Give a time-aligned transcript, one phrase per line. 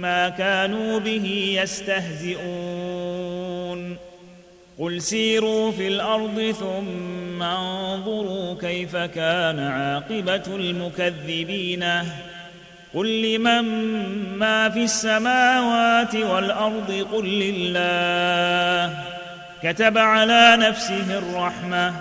[0.00, 3.96] ما كانوا به يستهزئون
[4.78, 11.84] قل سيروا في الارض ثم انظروا كيف كان عاقبه المكذبين
[12.94, 13.62] قل لمن
[14.36, 18.98] ما في السماوات والارض قل لله
[19.62, 21.92] كتب على نفسه الرحمه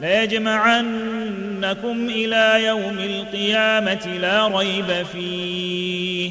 [0.00, 6.30] ليجمعنكم الى يوم القيامه لا ريب فيه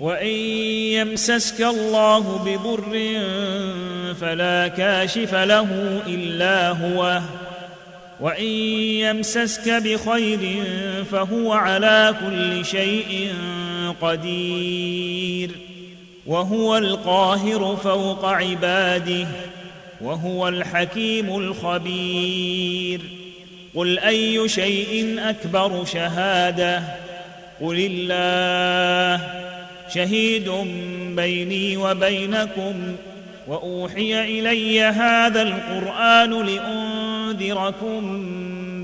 [0.00, 2.84] وان يمسسك الله بضر
[4.14, 7.20] فلا كاشف له الا هو
[8.20, 10.38] وان يمسسك بخير
[11.12, 13.34] فهو على كل شيء
[14.02, 15.50] قدير
[16.26, 19.26] وهو القاهر فوق عباده
[20.00, 23.00] وهو الحكيم الخبير
[23.74, 26.82] قل اي شيء اكبر شهاده
[27.60, 29.49] قل الله
[29.94, 30.50] شهيد
[31.16, 32.74] بيني وبينكم
[33.48, 38.26] واوحي الي هذا القران لانذركم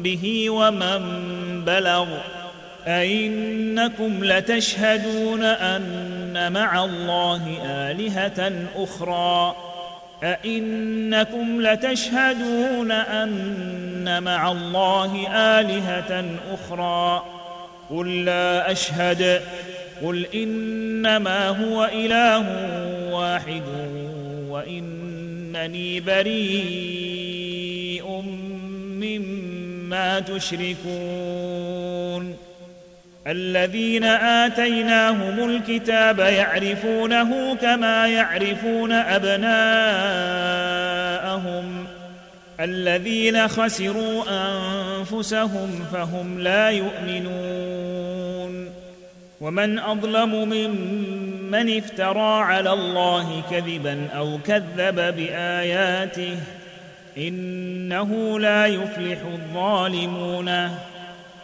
[0.03, 1.00] به ومن
[1.67, 2.08] بلغ
[2.87, 9.56] أئنكم لتشهدون أن مع الله آلهة أخرى
[10.25, 16.25] أئنكم لتشهدون أن مع الله آلهة
[16.55, 17.23] أخرى
[17.91, 19.41] قل لا أشهد
[20.02, 22.44] قل انما هو اله
[23.12, 23.62] واحد
[24.48, 28.22] وانني بريء
[29.00, 32.37] مما تشركون
[33.26, 41.64] الذين اتيناهم الكتاب يعرفونه كما يعرفون ابناءهم
[42.60, 48.75] الذين خسروا انفسهم فهم لا يؤمنون
[49.41, 56.37] ومن اظلم ممن افترى على الله كذبا او كذب باياته
[57.19, 60.69] انه لا يفلح الظالمون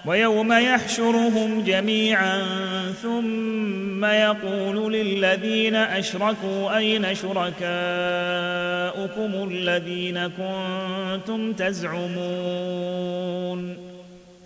[0.06, 2.42] ويوم يحشرهم جميعا
[3.02, 7.60] ثم يقول للذين اشركوا اين شركاؤكم
[9.50, 13.91] الذين كنتم تزعمون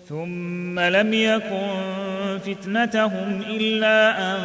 [0.09, 1.73] ثم لم يكن
[2.45, 4.39] فتنتهم الا ان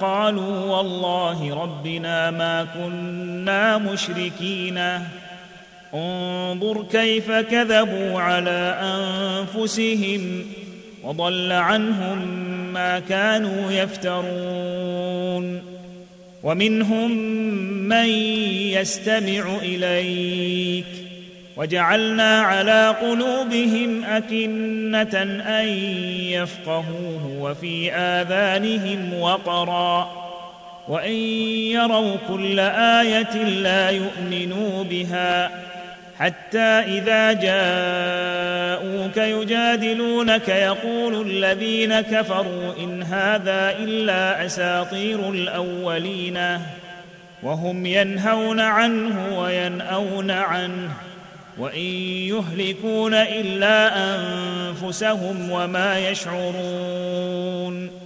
[0.00, 4.78] قالوا والله ربنا ما كنا مشركين
[5.94, 10.42] انظر كيف كذبوا على انفسهم
[11.04, 12.26] وضل عنهم
[12.72, 15.62] ما كانوا يفترون
[16.42, 17.16] ومنهم
[17.88, 18.06] من
[18.70, 21.01] يستمع اليك
[21.56, 25.22] وجعلنا على قلوبهم أكنة
[25.62, 25.66] أن
[26.30, 30.22] يفقهوه وفي آذانهم وقرا
[30.88, 31.12] وإن
[31.72, 35.50] يروا كل آية لا يؤمنوا بها
[36.18, 36.58] حتى
[36.98, 46.38] إذا جاءوك يجادلونك يقول الذين كفروا إن هذا إلا أساطير الأولين
[47.42, 50.90] وهم ينهون عنه وينأون عنه
[51.58, 58.02] وان يهلكون الا انفسهم وما يشعرون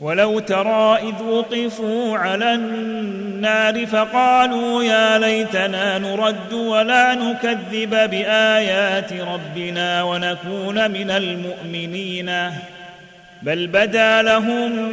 [0.00, 10.90] ولو ترى اذ وقفوا على النار فقالوا يا ليتنا نرد ولا نكذب بايات ربنا ونكون
[10.90, 12.50] من المؤمنين
[13.42, 14.92] بل بدا لهم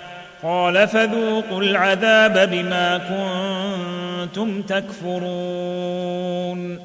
[0.43, 2.97] قال فذوقوا العذاب بما
[4.27, 6.79] كنتم تكفرون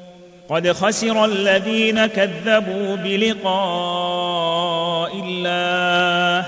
[0.49, 6.45] قد خسر الذين كذبوا بلقاء الله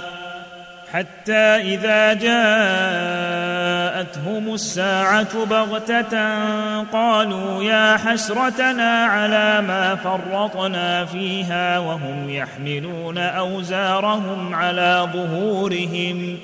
[0.93, 6.41] حتى اذا جاءتهم الساعه بغته
[6.83, 16.37] قالوا يا حسرتنا على ما فرطنا فيها وهم يحملون اوزارهم على ظهورهم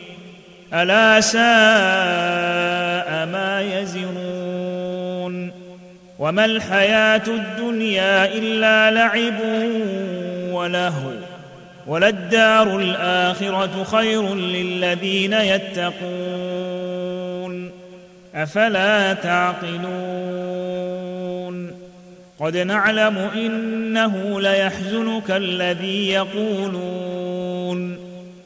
[0.83, 5.51] الا ساء ما يزرون
[6.19, 9.33] وما الحياه الدنيا الا لعب
[10.51, 11.09] ولهو
[11.87, 17.71] وللدار الاخره خير للذين يتقون
[18.35, 21.71] افلا تعقلون
[22.39, 28.04] قد نعلم انه ليحزنك الذي يقولون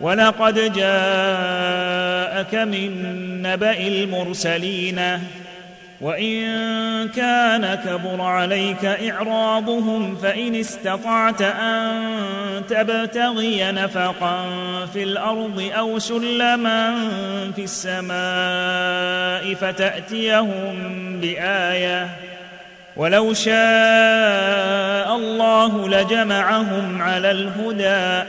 [0.00, 2.92] ولقد جاءك من
[3.42, 5.00] نبا المرسلين
[6.00, 12.16] وان كان كبر عليك اعراضهم فان استطعت ان
[12.68, 14.44] تبتغي نفقا
[14.92, 16.94] في الارض او سلما
[17.56, 20.74] في السماء فتاتيهم
[21.20, 22.08] بايه
[22.96, 28.28] ولو شاء الله لجمعهم على الهدى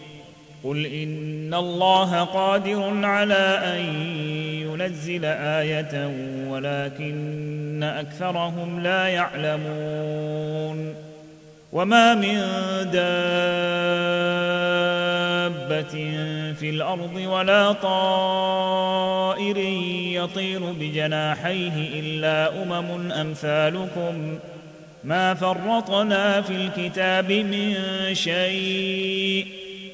[0.63, 3.85] قل ان الله قادر على ان
[4.65, 6.11] ينزل ايه
[6.47, 10.95] ولكن اكثرهم لا يعلمون
[11.71, 12.37] وما من
[12.91, 13.31] دابه
[16.59, 19.57] في الارض ولا طائر
[20.13, 24.37] يطير بجناحيه الا امم امثالكم
[25.03, 27.75] ما فرطنا في الكتاب من
[28.13, 29.45] شيء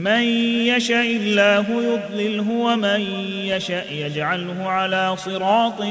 [0.00, 0.22] من
[0.72, 3.00] يشاء الله يضلله ومن
[3.44, 5.82] يشاء يجعله على صراط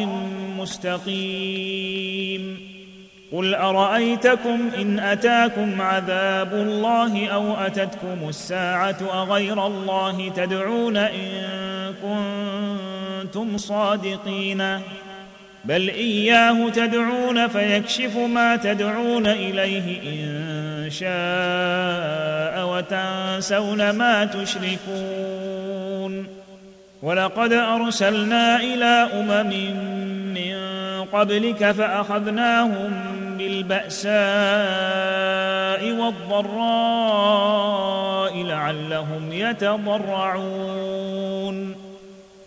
[0.58, 2.58] مستقيم
[3.32, 11.38] قل ارايتكم ان اتاكم عذاب الله او اتتكم الساعه اغير الله تدعون ان
[12.02, 14.64] كنتم صادقين
[15.66, 26.26] بل اياه تدعون فيكشف ما تدعون اليه ان شاء وتنسون ما تشركون
[27.02, 29.50] ولقد ارسلنا الى امم
[30.34, 30.56] من
[31.14, 32.92] قبلك فاخذناهم
[33.38, 34.22] بالباساء
[36.32, 41.76] والضراء لعلهم يتضرعون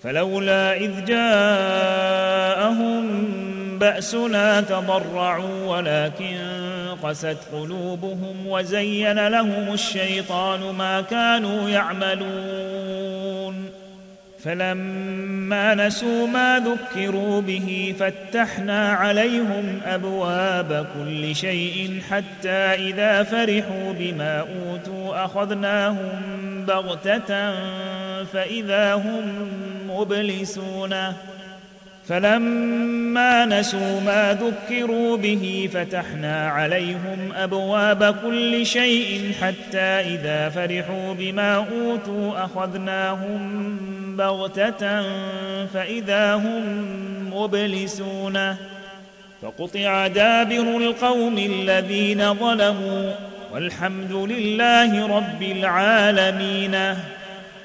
[0.02, 3.32] فلولا اذ جاءهم
[3.82, 6.38] بأسنا تضرعوا ولكن
[7.02, 13.66] قست قلوبهم وزين لهم الشيطان ما كانوا يعملون
[14.42, 25.24] فلما نسوا ما ذكروا به فتحنا عليهم أبواب كل شيء حتى إذا فرحوا بما أوتوا
[25.24, 26.10] أخذناهم
[26.68, 27.52] بغتة
[28.32, 29.32] فإذا هم
[29.88, 30.94] مبلسون
[32.08, 42.44] فلما نسوا ما ذكروا به فتحنا عليهم ابواب كل شيء حتى اذا فرحوا بما اوتوا
[42.44, 43.36] اخذناهم
[44.16, 45.02] بغته
[45.66, 46.62] فاذا هم
[47.34, 48.56] مبلسون
[49.42, 53.12] فقطع دابر القوم الذين ظلموا
[53.52, 56.96] والحمد لله رب العالمين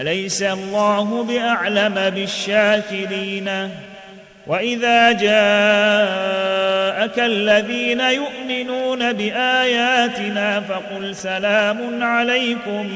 [0.00, 3.70] اليس الله باعلم بالشاكرين
[4.46, 12.88] واذا جاءك الذين يؤمنون باياتنا فقل سلام عليكم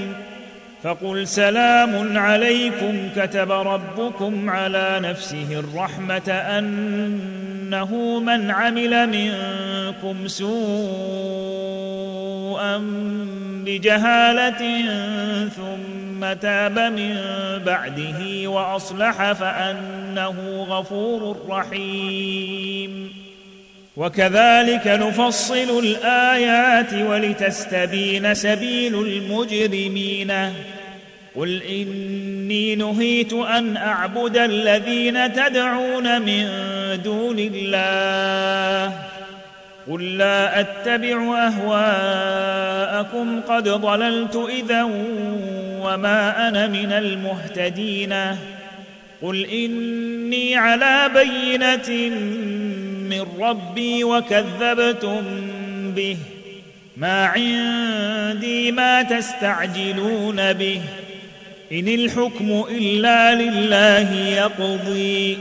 [0.83, 12.77] فقل سلام عليكم كتب ربكم على نفسه الرحمه انه من عمل منكم سوءا
[13.67, 14.59] بجهاله
[15.49, 17.19] ثم تاب من
[17.67, 23.22] بعده واصلح فانه غفور رحيم
[23.97, 30.33] وكذلك نفصل الايات ولتستبين سبيل المجرمين
[31.37, 36.49] قل اني نهيت ان اعبد الذين تدعون من
[37.05, 38.99] دون الله
[39.91, 44.83] قل لا اتبع اهواءكم قد ضللت اذا
[45.83, 48.15] وما انا من المهتدين
[49.23, 52.13] قل اني على بينه
[53.13, 55.21] من ربي وكذبتم
[55.97, 56.17] به
[56.97, 60.81] ما عندي ما تستعجلون به
[61.73, 65.39] ان الحكم الا لله يقضي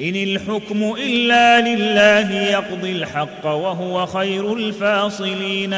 [0.00, 5.76] ان الحكم الا لله يقضي الحق وهو خير الفاصلين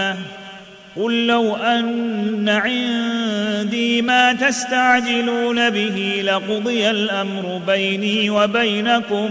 [0.97, 9.31] قل لو ان عندي ما تستعجلون به لقضي الامر بيني وبينكم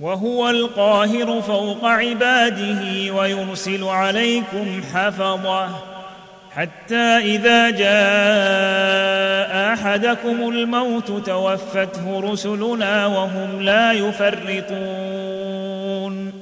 [0.00, 5.68] وهو القاهر فوق عباده ويرسل عليكم حفظه
[6.54, 16.32] حتى اذا جاء احدكم الموت توفته رسلنا وهم لا يفرطون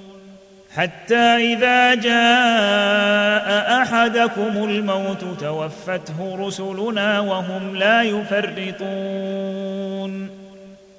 [0.76, 10.36] حتى اذا جاء احدكم الموت توفته رسلنا وهم لا يفرطون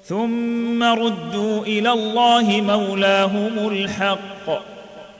[0.08, 4.48] ثم ردوا الى الله مولاهم الحق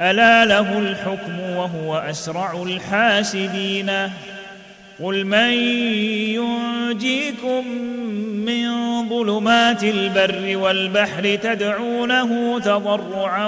[0.00, 3.90] الا له الحكم وهو اسرع الحاسبين
[5.02, 5.50] قل من
[6.98, 7.64] ينجيكم
[8.46, 8.68] من
[9.08, 13.46] ظلمات البر والبحر تدعونه تضرعا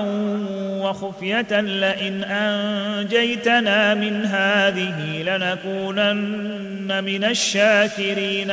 [0.68, 8.52] وخفيه لئن انجيتنا من هذه لنكونن من الشاكرين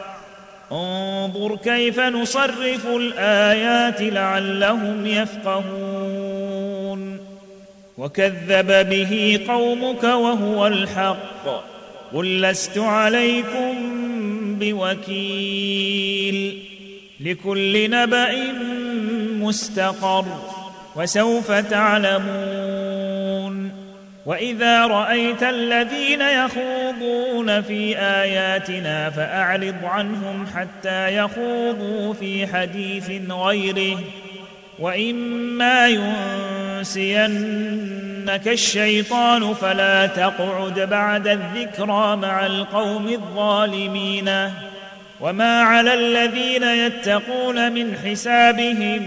[0.71, 7.17] انظر كيف نصرف الايات لعلهم يفقهون
[7.97, 11.47] وكذب به قومك وهو الحق
[12.13, 13.75] قل لست عليكم
[14.59, 16.59] بوكيل
[17.19, 18.27] لكل نبا
[19.33, 20.25] مستقر
[20.95, 23.71] وسوف تعلمون
[24.25, 33.99] واذا رايت الذين يخون يخوضون في اياتنا فاعرض عنهم حتى يخوضوا في حديث غيره
[34.79, 35.87] واما
[36.77, 44.29] ينسينك الشيطان فلا تقعد بعد الذكرى مع القوم الظالمين
[45.21, 49.01] وما على الذين يتقون من حسابهم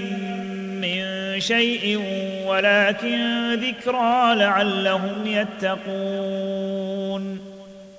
[0.80, 2.00] من شيء
[2.46, 7.53] ولكن ذكرى لعلهم يتقون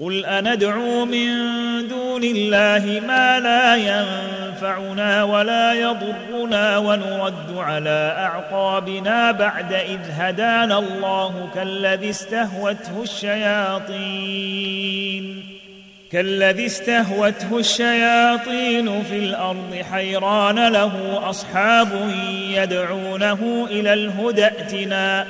[0.00, 1.28] قل أندعو من
[1.88, 12.10] دون الله ما لا ينفعنا ولا يضرنا ونرد على أعقابنا بعد إذ هدانا الله كالذي
[12.10, 15.42] استهوته الشياطين
[16.12, 20.92] كالذي استهوته الشياطين في الأرض حيران له
[21.30, 22.12] أصحاب
[22.54, 25.26] يدعونه إلى الهدى ائتنا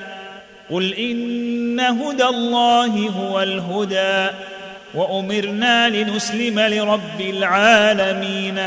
[0.70, 4.26] قل إن هدى الله هو الهدى
[4.96, 8.60] وامرنا لنسلم لرب العالمين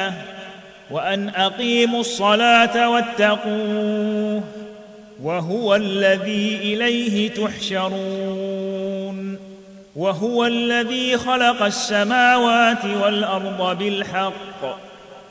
[0.91, 4.43] وان اقيموا الصلاه واتقوه
[5.23, 9.39] وهو الذي اليه تحشرون
[9.95, 14.77] وهو الذي خلق السماوات والارض بالحق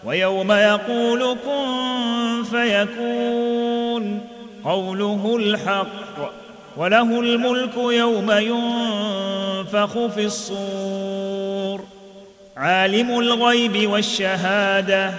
[0.04, 4.20] ويوم يقول كن فيكون
[4.64, 6.47] قوله الحق
[6.78, 11.80] وله الملك يوم ينفخ في الصور
[12.56, 15.10] عالم الغيب والشهاده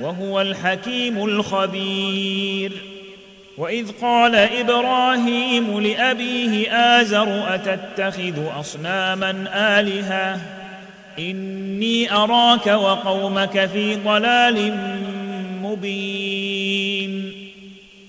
[0.00, 2.72] وهو الحكيم الخبير
[3.58, 9.30] واذ قال ابراهيم لابيه ازر اتتخذ اصناما
[9.80, 10.40] الهه
[11.18, 14.74] اني اراك وقومك في ضلال
[15.62, 17.37] مبين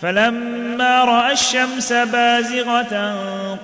[0.01, 3.15] فلما راى الشمس بازغه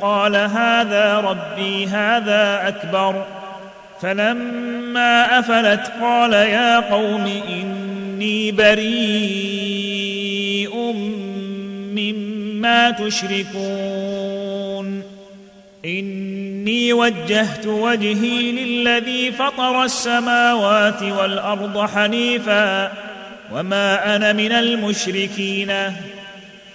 [0.01, 3.25] قال هذا ربي هذا اكبر
[4.01, 10.77] فلما افلت قال يا قوم اني بريء
[11.97, 15.03] مما ما تشركون
[15.85, 22.93] اني وجهت وجهي للذي فطر السماوات والارض حنيفا
[23.53, 25.73] وما انا من المشركين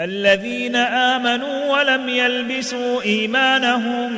[0.00, 4.10] الذين امنوا ولم يلبسوا ايمانهم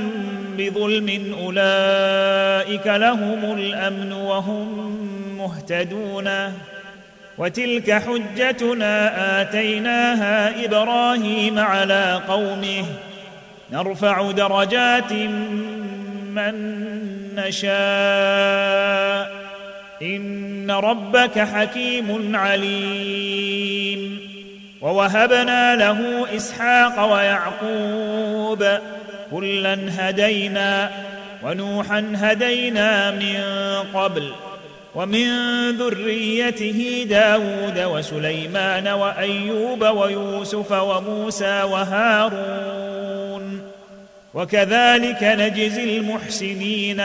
[0.58, 4.98] بظلم اولئك لهم الامن وهم
[5.38, 6.28] مهتدون
[7.38, 12.84] وتلك حجتنا اتيناها ابراهيم على قومه
[13.72, 15.12] نرفع درجات
[16.32, 16.54] من
[17.36, 17.72] نشاء
[20.02, 24.28] ان ربك حكيم عليم
[24.82, 28.66] ووهبنا له اسحاق ويعقوب
[29.30, 30.90] كلا هدينا
[31.42, 33.38] ونوحا هدينا من
[33.94, 34.32] قبل
[34.94, 35.28] ومن
[35.76, 43.62] ذريته داود وسليمان وايوب ويوسف وموسى وهارون
[44.34, 47.02] وكذلك نجزي المحسنين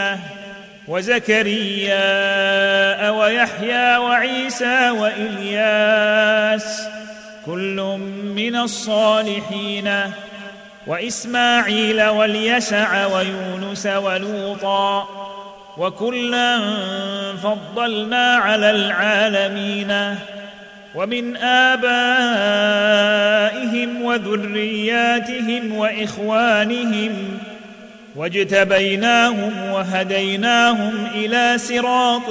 [0.87, 6.87] وزكريا ويحيى وعيسى والياس
[7.45, 7.75] كل
[8.35, 9.89] من الصالحين
[10.87, 15.07] واسماعيل واليسع ويونس ولوطا
[15.77, 16.59] وكلا
[17.43, 20.17] فضلنا على العالمين
[20.95, 27.13] ومن ابائهم وذرياتهم واخوانهم
[28.15, 32.29] واجتبيناهم وهديناهم الى صراط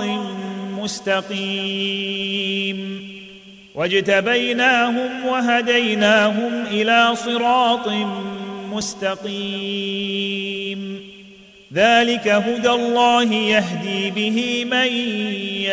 [0.81, 3.12] مستقيم
[3.75, 7.89] واجتبيناهم وهديناهم الى صراط
[8.73, 11.01] مستقيم
[11.73, 14.87] ذلك هدى الله يهدي به من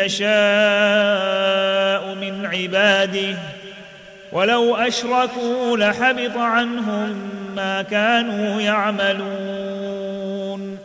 [0.04, 3.36] يشاء من عباده
[4.32, 7.14] ولو اشركوا لحبط عنهم
[7.56, 10.78] ما كانوا يعملون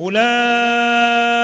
[0.00, 1.43] اولئك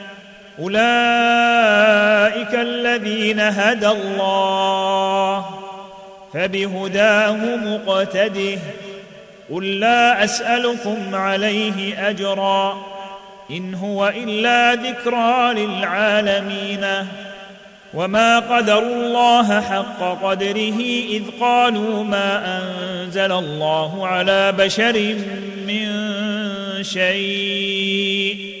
[0.59, 0.79] أولئك
[2.53, 5.45] الذين هدى الله
[6.33, 8.59] فبهداه مقتده
[9.53, 12.85] قل لا أسألكم عليه أجرا
[13.51, 16.85] إن هو إلا ذكرى للعالمين
[17.93, 22.57] وما قدروا الله حق قدره إذ قالوا ما
[23.03, 25.15] أنزل الله على بشر
[25.67, 25.91] من
[26.83, 28.60] شيء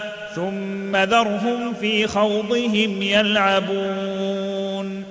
[0.35, 5.03] ثم ذرهم في خوضهم يلعبون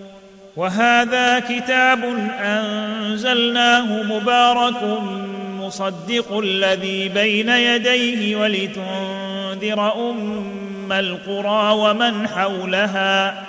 [0.56, 2.04] وهذا كتاب
[2.42, 4.98] انزلناه مبارك
[5.61, 13.42] مصدق الذي بين يديه ولتنذر ام القرى ومن حولها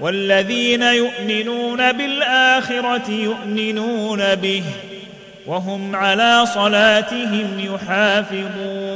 [0.00, 4.62] والذين يؤمنون بالاخره يؤمنون به
[5.46, 8.95] وهم على صلاتهم يحافظون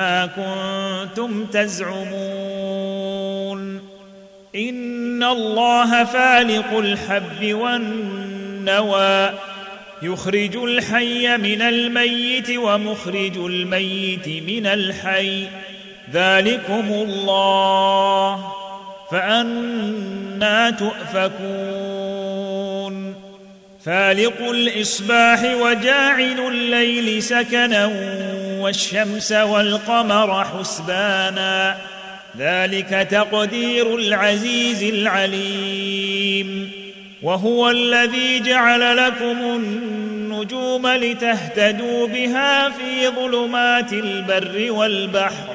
[0.00, 3.80] ما كنتم تزعمون
[4.56, 9.30] ان الله فالق الحب والنوى
[10.02, 15.44] يخرج الحي من الميت ومخرج الميت من الحي
[16.12, 18.52] ذلكم الله
[19.12, 23.14] فأنا تؤفكون
[23.84, 27.86] فالق الإصباح وجاعل الليل سكنا
[28.62, 31.76] والشمس والقمر حسبانا
[32.38, 36.70] ذلك تقدير العزيز العليم
[37.22, 45.48] وهو الذي جعل لكم النجوم لتهتدوا بها في ظلمات البر والبحر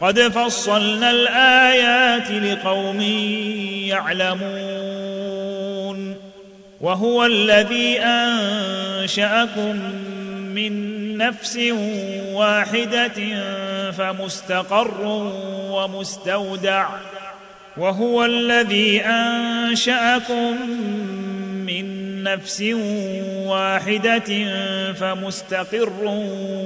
[0.00, 3.00] قد فصلنا الايات لقوم
[3.90, 6.16] يعلمون
[6.80, 9.78] وهو الذي انشاكم
[10.56, 11.58] من نفس
[12.28, 13.12] واحدة
[13.90, 14.90] فمستقر
[15.70, 16.86] ومستودع
[17.76, 20.56] وهو الذي أنشأكم
[21.66, 22.62] من نفس
[23.46, 24.32] واحدة
[24.92, 25.90] فمستقر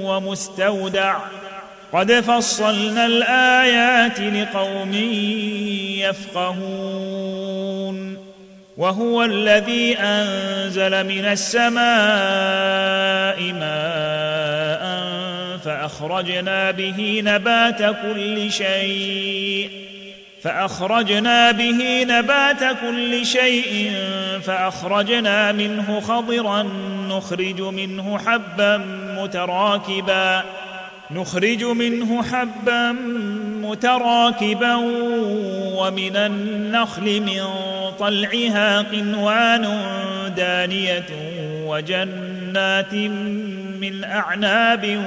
[0.03, 1.17] ومستودع
[1.93, 4.93] قد فصلنا الآيات لقوم
[5.99, 8.30] يفقهون
[8.77, 11.79] وهو الذي انزل من السماء
[13.53, 14.91] ماء
[15.65, 19.69] فاخرجنا به نبات كل شيء
[20.43, 23.91] فأخرجنا به نبات كل شيء
[24.45, 26.69] فأخرجنا منه خضرا
[27.09, 28.77] نخرج منه حبا
[29.19, 30.43] متراكبا
[31.15, 32.91] نخرج منه حبا
[33.61, 34.75] متراكبا
[35.77, 37.41] ومن النخل من
[37.99, 39.67] طلعها قنوان
[40.37, 41.03] دانيه
[41.67, 42.93] وجنات
[43.81, 44.99] من اعناب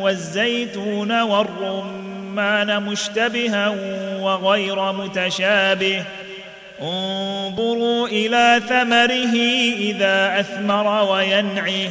[0.00, 3.74] والزيتون والرمان مشتبها
[4.20, 6.04] وغير متشابه
[6.82, 9.36] انظروا الى ثمره
[9.90, 11.90] اذا اثمر وينعه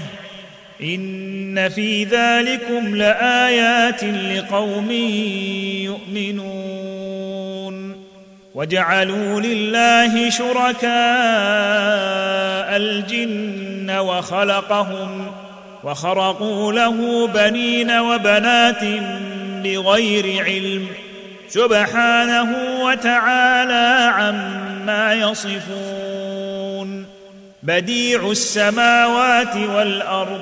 [0.81, 4.91] ان في ذلكم لايات لقوم
[6.51, 8.03] يؤمنون
[8.55, 10.89] وجعلوا لله شركاء
[12.77, 15.27] الجن وخلقهم
[15.83, 18.83] وخرقوا له بنين وبنات
[19.63, 20.87] بغير علم
[21.49, 27.05] سبحانه وتعالى عما يصفون
[27.63, 30.41] بديع السماوات والارض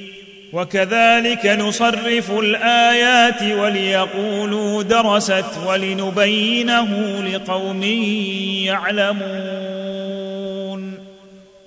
[0.53, 6.91] وكذلك نصرف الايات وليقولوا درست ولنبينه
[7.33, 7.83] لقوم
[8.65, 10.93] يعلمون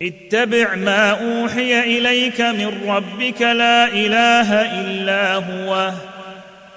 [0.03, 5.91] اتبع ما اوحي اليك من ربك لا اله الا هو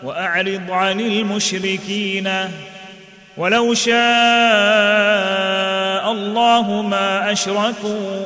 [0.04, 2.30] واعرض عن المشركين
[3.38, 8.26] ولو شاء الله ما اشركوا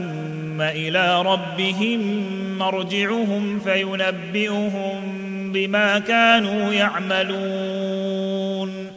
[0.61, 1.99] الى ربهم
[2.59, 5.01] مرجعهم فينبئهم
[5.51, 8.91] بما كانوا يعملون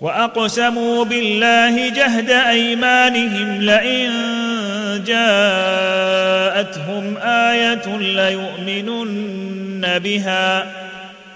[0.00, 4.10] واقسموا بالله جهد ايمانهم لئن
[5.06, 10.66] جاءتهم ايه ليؤمنن بها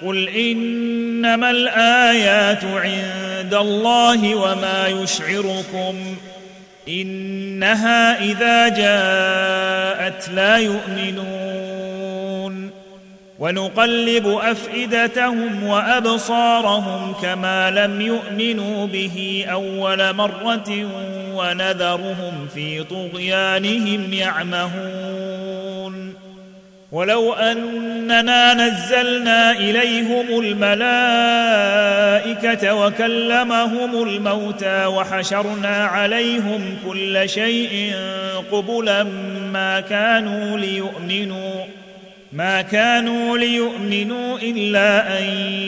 [0.07, 5.97] قل انما الايات عند الله وما يشعركم
[6.89, 12.71] انها اذا جاءت لا يؤمنون
[13.39, 20.67] ونقلب افئدتهم وابصارهم كما لم يؤمنوا به اول مره
[21.35, 26.15] ونذرهم في طغيانهم يعمهون
[26.93, 37.93] ولو اننا نزلنا اليهم الملائكه وكلمهم الموتى وحشرنا عليهم كل شيء
[38.53, 39.03] قبلا
[39.53, 41.65] ما كانوا ليؤمنوا
[42.33, 45.25] ما كانوا ليؤمنوا الا ان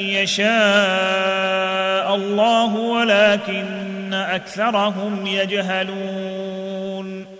[0.09, 7.40] يشاء الله ولكن اكثرهم يجهلون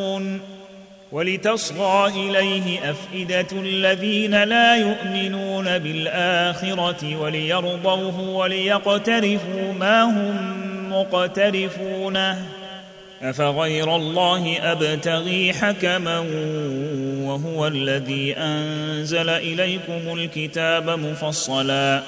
[1.11, 10.55] ولتصغى اليه افئده الذين لا يؤمنون بالاخره وليرضوه وليقترفوا ما هم
[10.91, 12.45] مقترفونه
[13.21, 16.19] افغير الله ابتغي حكما
[17.21, 22.03] وهو الذي انزل اليكم الكتاب مفصلا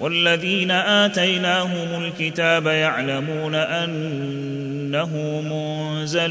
[0.00, 6.30] والذين اتيناهم الكتاب يعلمون انه منزل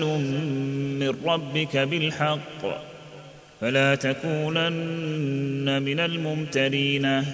[1.00, 2.82] من ربك بالحق
[3.62, 7.26] فلا تكونن من الممترين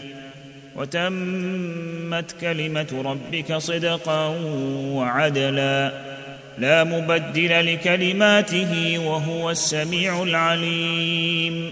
[0.75, 4.27] وتمت كلمه ربك صدقا
[4.86, 5.91] وعدلا
[6.59, 11.71] لا مبدل لكلماته وهو السميع العليم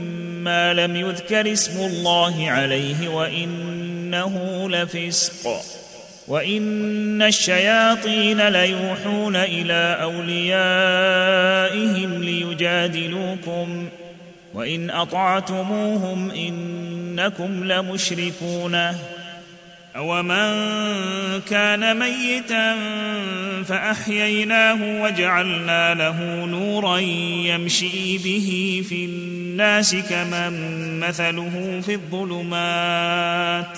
[0.43, 5.51] ما لم يذكر اسم الله عليه وانه لفسق
[6.27, 13.89] وان الشياطين ليوحون الى اوليائهم ليجادلوكم
[14.53, 18.95] وان اطعتموهم انكم لمشركون
[19.97, 20.71] ومن
[21.49, 22.75] كان ميتا
[23.63, 26.97] فاحييناه وجعلنا له نورا
[27.45, 30.53] يمشي به في الناس كمن
[30.99, 33.77] مثله في الظلمات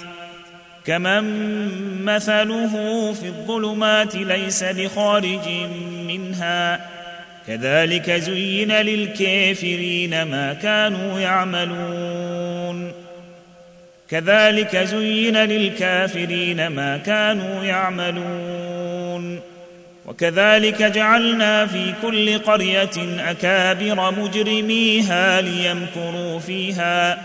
[0.85, 2.69] كمن مثله
[3.13, 5.47] في الظلمات ليس بخارج
[6.07, 6.85] منها
[7.47, 13.02] كذلك زين للكافرين ما كانوا يعملون
[14.13, 19.39] كذلك زين للكافرين ما كانوا يعملون
[20.05, 22.89] وكذلك جعلنا في كل قريه
[23.19, 27.17] اكابر مجرميها ليمكروا فيها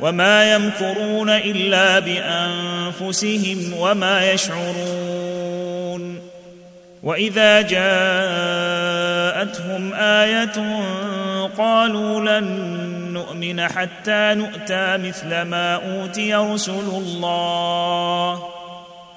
[0.00, 6.20] وما يمكرون الا بانفسهم وما يشعرون
[7.02, 10.78] واذا جاءتهم ايه
[11.58, 18.42] قالوا لن نؤمن حتى نؤتى مثل ما اوتي رسل الله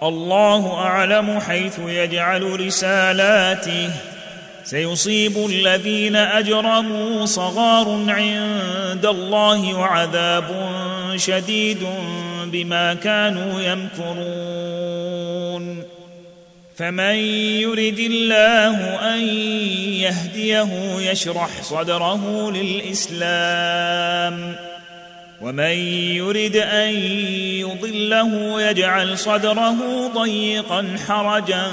[0.03, 3.89] الله اعلم حيث يجعل رسالاته
[4.63, 10.51] سيصيب الذين اجرموا صغار عند الله وعذاب
[11.15, 11.79] شديد
[12.45, 15.88] بما كانوا يمكرون
[16.79, 17.15] فمن
[17.59, 18.77] يرد الله
[19.15, 19.23] ان
[19.99, 24.55] يهديه يشرح صدره للاسلام
[25.41, 25.75] ومن
[26.19, 26.89] يرد ان
[27.59, 31.63] يضله يجعل صدره ضيقا حرجا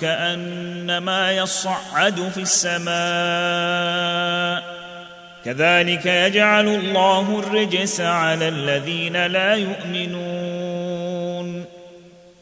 [0.00, 4.72] كانما يصعد في السماء
[5.44, 11.64] كذلك يجعل الله الرجس على الذين لا يؤمنون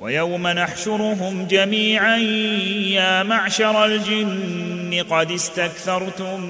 [0.00, 6.40] ويوم نحشرهم جميعا يا معشر الجن قد استكثرتم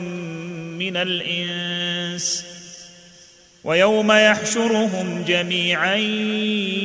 [0.79, 2.45] من الانس
[3.65, 5.95] ويوم يحشرهم جميعا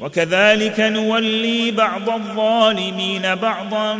[0.00, 3.98] وكذلك نولي بعض الظالمين بعضا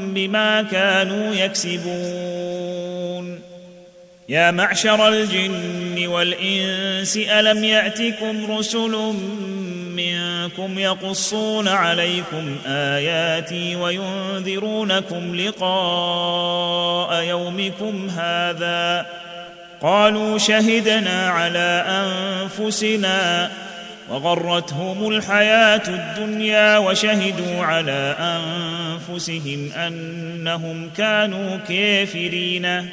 [0.00, 3.40] بما كانوا يكسبون
[4.28, 9.14] يا معشر الجن والانس الم ياتكم رسل
[9.96, 19.06] منكم يقصون عليكم اياتي وينذرونكم لقاء يومكم هذا
[19.82, 23.50] قالوا شهدنا على انفسنا
[24.10, 32.90] وغرتهم الحياه الدنيا وشهدوا على انفسهم انهم كانوا كافرين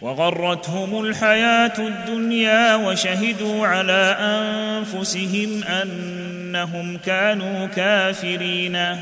[0.00, 8.96] وغرتهم الحياه الدنيا وشهدوا على انفسهم انهم كانوا كافرين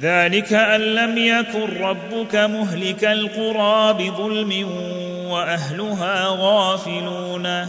[0.00, 4.68] ذلك ان لم يكن ربك مهلك القرى بظلم
[5.30, 7.68] واهلها غافلون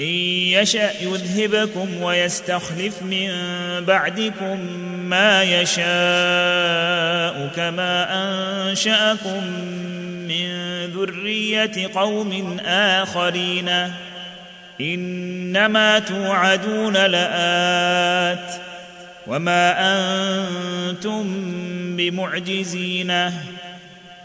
[0.00, 3.28] إن يشأ يذهبكم ويستخلف من
[3.84, 4.60] بعدكم
[5.08, 8.06] ما يشاء كما
[8.70, 9.44] أنشأكم
[10.28, 10.50] من
[10.86, 13.70] ذرية قوم آخرين
[14.80, 18.54] إنما توعدون لآت
[19.26, 19.74] وما
[20.94, 21.22] أنتم
[21.96, 23.30] بمعجزين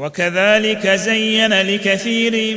[0.00, 2.56] وكذلك زين لكثير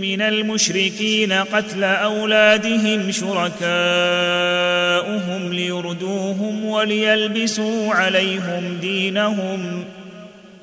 [0.00, 9.84] من المشركين قتل اولادهم شركاؤهم ليردوهم وليلبسوا عليهم دينهم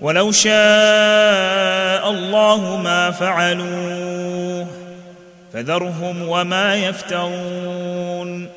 [0.01, 0.51] ولو شاء
[2.09, 4.67] الله ما فعلوه
[5.53, 8.56] فذرهم وما يفترون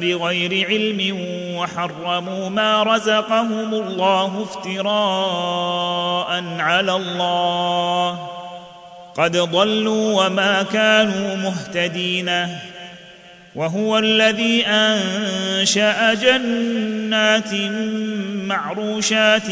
[0.00, 1.18] بغير علم
[1.56, 8.28] وحرموا ما رزقهم الله افتراء على الله
[9.18, 12.30] قد ضلوا وما كانوا مهتدين
[13.54, 17.54] وهو الذي انشا جنات
[18.46, 19.48] معروشات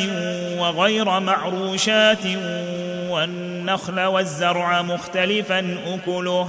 [0.58, 2.24] وغير معروشات
[3.10, 6.48] والنخل والزرع مختلفا اكله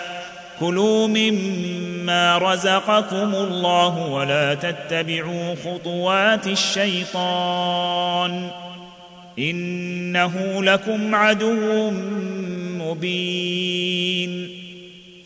[0.61, 8.47] كلوا مما رزقكم الله ولا تتبعوا خطوات الشيطان
[9.39, 11.91] انه لكم عدو
[12.79, 14.49] مبين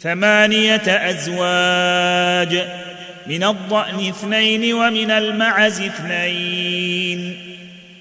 [0.02, 0.82] ثمانيه
[1.12, 2.64] ازواج
[3.28, 7.38] من الضان اثنين ومن المعز اثنين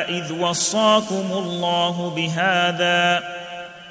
[0.09, 3.19] إذ وصاكم الله بهذا؟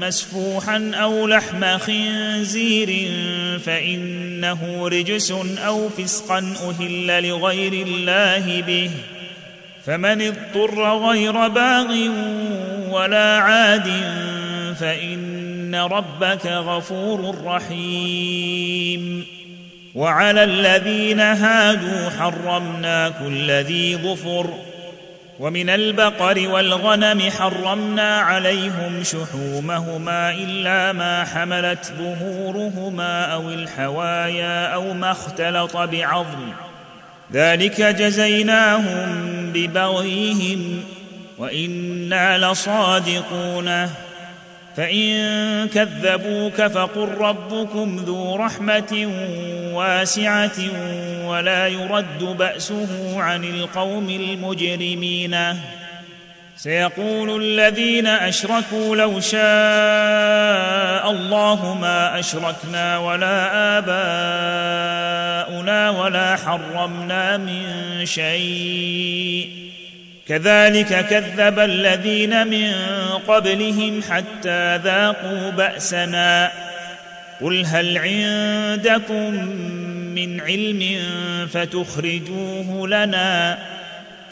[0.00, 3.10] مسفوحا او لحم خنزير
[3.66, 5.30] فانه رجس
[5.66, 8.90] او فسقا اهل لغير الله به
[9.86, 12.08] فمن اضطر غير باغ
[12.90, 13.86] ولا عاد
[14.80, 19.24] فان ربك غفور رحيم
[19.94, 24.54] وعلى الذين هادوا حرمنا كل ذي ظفر
[25.40, 35.76] ومن البقر والغنم حرمنا عليهم شحومهما الا ما حملت ظهورهما او الحوايا او ما اختلط
[35.76, 36.52] بعظم
[37.32, 40.82] ذلك جزيناهم ببغيهم
[41.38, 43.90] وانا لصادقونه
[44.76, 49.10] فان كذبوك فقل ربكم ذو رحمه
[49.72, 50.58] واسعه
[51.24, 55.36] ولا يرد باسه عن القوم المجرمين
[56.56, 59.40] سيقول الذين اشركوا لو شاء
[61.10, 63.46] الله ما اشركنا ولا
[63.78, 67.66] اباؤنا ولا حرمنا من
[68.06, 69.63] شيء
[70.28, 72.72] كذلك كذب الذين من
[73.28, 76.50] قبلهم حتى ذاقوا باسنا
[77.40, 79.34] قل هل عندكم
[80.14, 80.82] من علم
[81.52, 83.58] فتخرجوه لنا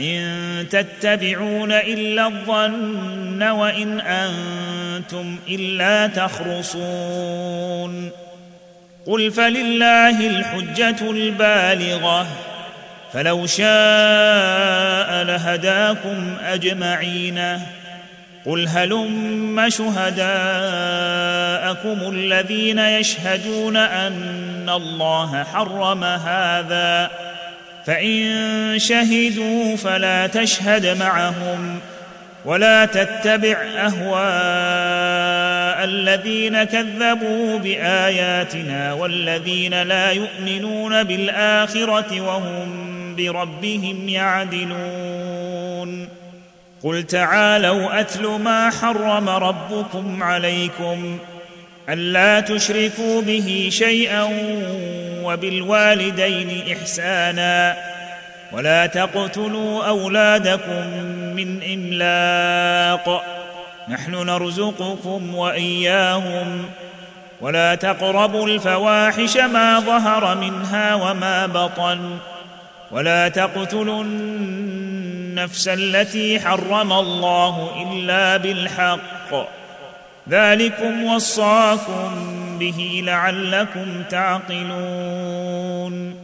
[0.00, 0.36] ان
[0.70, 8.10] تتبعون الا الظن وان انتم الا تخرصون
[9.06, 12.26] قل فلله الحجه البالغه
[13.12, 17.58] فلو شاء لهداكم اجمعين
[18.46, 20.66] قل هلم شهداءكم
[22.14, 27.10] الذين يشهدون ان الله حرم هذا
[27.86, 28.24] فان
[28.78, 31.80] شهدوا فلا تشهد معهم
[32.44, 42.81] ولا تتبع اهواء الذين كذبوا باياتنا والذين لا يؤمنون بالاخره وهم
[43.16, 46.08] بربهم يعدلون
[46.82, 51.18] قل تعالوا اتل ما حرم ربكم عليكم
[51.88, 54.22] الا تشركوا به شيئا
[55.24, 57.76] وبالوالدين احسانا
[58.52, 60.86] ولا تقتلوا اولادكم
[61.36, 63.22] من املاق
[63.88, 66.64] نحن نرزقكم واياهم
[67.40, 72.16] ولا تقربوا الفواحش ما ظهر منها وما بطن
[72.92, 79.48] ولا تقتلوا النفس التي حرم الله الا بالحق
[80.28, 82.28] ذلكم وصاكم
[82.58, 86.22] به لعلكم تعقلون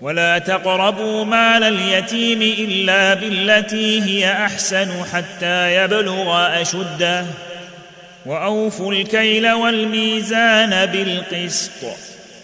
[0.00, 7.26] ولا تقربوا مال اليتيم الا بالتي هي احسن حتى يبلغ اشده
[8.26, 12.11] واوفوا الكيل والميزان بالقسط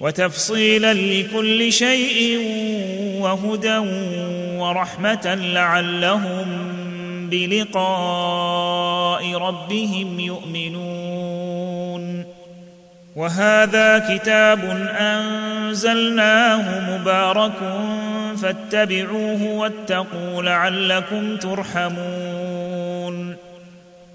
[0.00, 2.38] وتفصيلا لكل شيء
[3.20, 3.78] وهدى
[4.58, 6.46] ورحمه لعلهم
[7.30, 12.24] بلقاء ربهم يؤمنون
[13.16, 17.52] وهذا كتاب انزلناه مبارك
[18.42, 23.35] فاتبعوه واتقوا لعلكم ترحمون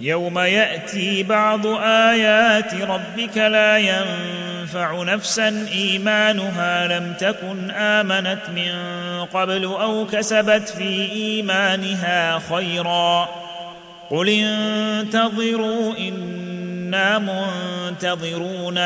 [0.00, 8.72] يوم ياتي بعض ايات ربك لا ينفع نفسا ايمانها لم تكن امنت من
[9.24, 13.28] قبل او كسبت في ايمانها خيرا
[14.10, 17.18] قل انتظروا انا
[17.90, 18.78] منتظرون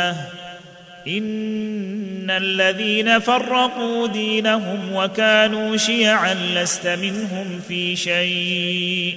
[1.08, 9.16] ان الذين فرقوا دينهم وكانوا شيعا لست منهم في شيء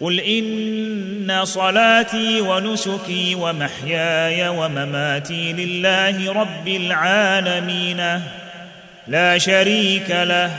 [0.00, 8.20] قل ان صلاتي ونسكي ومحياي ومماتي لله رب العالمين
[9.08, 10.50] لا شريك له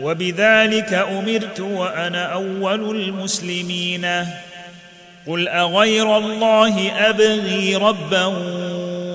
[0.00, 4.06] وبذلك امرت وانا اول المسلمين
[5.26, 8.24] قل اغير الله ابغي ربا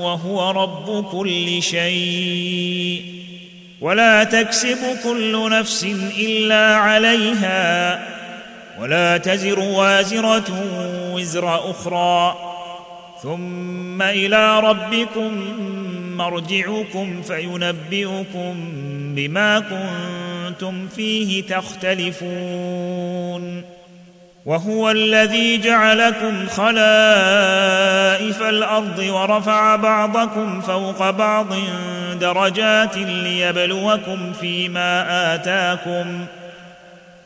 [0.02, 3.02] وهو رب كل شيء
[3.82, 5.88] ولا تكسب كل نفس
[6.20, 8.19] الا عليها
[8.82, 10.64] ولا تزر وازرة
[11.14, 12.36] وزر أخرى
[13.24, 15.44] ثم إلى ربكم
[16.18, 18.56] مرجعكم فينبئكم
[19.16, 23.64] بما كنتم فيه تختلفون
[24.46, 31.48] وهو الذي جعلكم خلائف الأرض ورفع بعضكم فوق بعض
[32.22, 36.39] درجات ليبلوكم فيما آتاكم ۖ